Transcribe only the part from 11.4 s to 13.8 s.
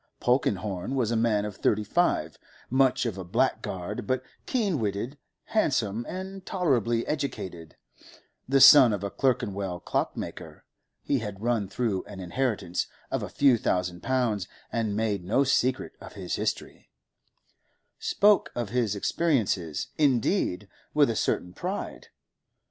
run through an inheritance of a few